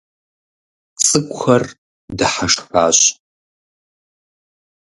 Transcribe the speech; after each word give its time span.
ЦӀыкӀухэр 1.05 1.63
дыхьэшхащ. 2.17 2.99